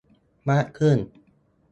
[0.49, 0.97] มากขึ้น